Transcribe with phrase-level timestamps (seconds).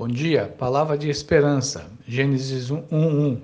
[0.00, 1.84] Bom dia, palavra de esperança.
[2.08, 3.38] Gênesis 1:1.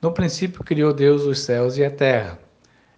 [0.00, 2.38] No princípio criou Deus os céus e a terra.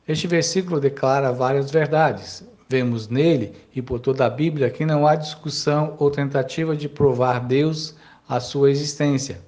[0.07, 2.45] Este versículo declara várias verdades.
[2.69, 7.41] Vemos nele e por toda a Bíblia que não há discussão ou tentativa de provar
[7.41, 7.97] Deus
[8.29, 9.41] a sua existência.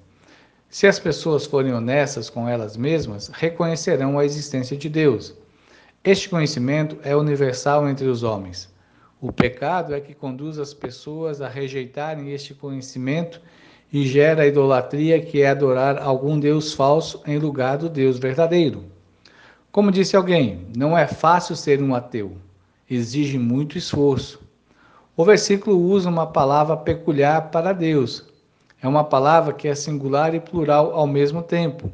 [0.69, 5.33] Se as pessoas forem honestas com elas mesmas, reconhecerão a existência de Deus.
[6.03, 8.72] Este conhecimento é universal entre os homens.
[9.23, 13.39] O pecado é que conduz as pessoas a rejeitarem este conhecimento
[13.89, 18.83] e gera a idolatria, que é adorar algum Deus falso em lugar do Deus verdadeiro.
[19.71, 22.35] Como disse alguém, não é fácil ser um ateu,
[22.91, 24.41] exige muito esforço.
[25.15, 28.25] O versículo usa uma palavra peculiar para Deus.
[28.81, 31.89] É uma palavra que é singular e plural ao mesmo tempo.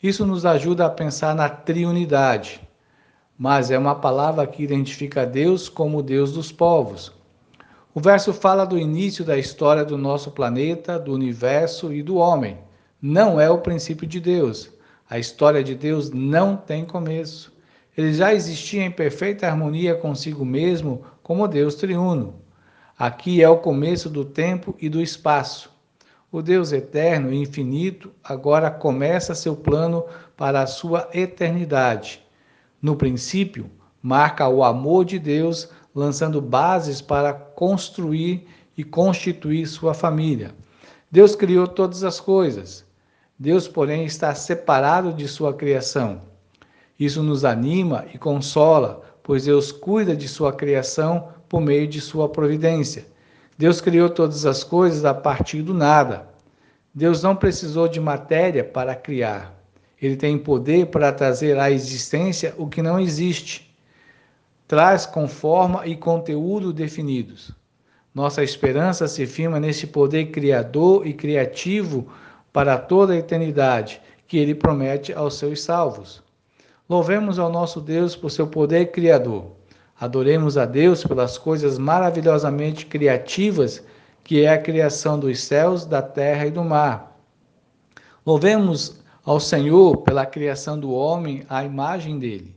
[0.00, 2.60] Isso nos ajuda a pensar na triunidade
[3.40, 7.10] mas é uma palavra que identifica Deus como Deus dos povos.
[7.94, 12.58] O verso fala do início da história do nosso planeta, do universo e do homem.
[13.00, 14.70] Não é o princípio de Deus.
[15.08, 17.50] A história de Deus não tem começo.
[17.96, 22.34] Ele já existia em perfeita harmonia consigo mesmo, como Deus triuno.
[22.98, 25.70] Aqui é o começo do tempo e do espaço.
[26.30, 30.04] O Deus eterno e infinito agora começa seu plano
[30.36, 32.22] para a sua eternidade
[32.80, 33.70] no princípio,
[34.02, 40.54] marca o amor de Deus, lançando bases para construir e constituir sua família.
[41.10, 42.84] Deus criou todas as coisas.
[43.38, 46.22] Deus, porém, está separado de sua criação.
[46.98, 52.28] Isso nos anima e consola, pois Deus cuida de sua criação por meio de sua
[52.28, 53.06] providência.
[53.58, 56.28] Deus criou todas as coisas a partir do nada.
[56.94, 59.59] Deus não precisou de matéria para criar.
[60.00, 63.74] Ele tem poder para trazer à existência o que não existe.
[64.66, 67.52] Traz com forma e conteúdo definidos.
[68.14, 72.08] Nossa esperança se firma nesse poder criador e criativo
[72.52, 76.22] para toda a eternidade que ele promete aos seus salvos.
[76.88, 79.52] Louvemos ao nosso Deus por seu poder criador.
[80.00, 83.82] Adoremos a Deus pelas coisas maravilhosamente criativas
[84.24, 87.16] que é a criação dos céus, da terra e do mar.
[88.24, 92.54] Louvemos ao Senhor pela criação do homem à imagem dele.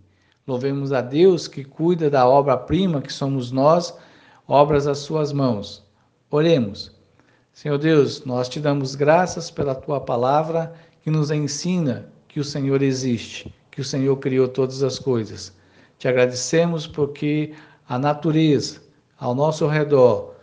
[0.48, 3.98] Louvemos a Deus que cuida da obra-prima que somos nós,
[4.48, 5.84] obras às suas mãos.
[6.30, 6.92] Oremos.
[7.54, 12.82] Senhor Deus, nós te damos graças pela tua palavra que nos ensina que o Senhor
[12.82, 15.56] existe, que o Senhor criou todas as coisas.
[15.98, 17.54] Te agradecemos porque
[17.88, 18.82] a natureza
[19.24, 20.34] ao nosso redor,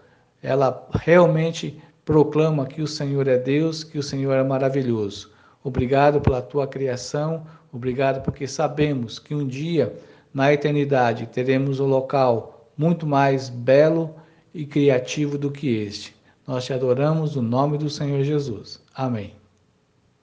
[0.43, 5.31] ela realmente proclama que o Senhor é Deus, que o Senhor é maravilhoso.
[5.63, 9.95] Obrigado pela tua criação, obrigado porque sabemos que um dia,
[10.33, 14.15] na eternidade, teremos um local muito mais belo
[14.55, 16.17] e criativo do que este.
[16.47, 18.83] Nós te adoramos no nome do Senhor Jesus.
[18.95, 19.40] Amém.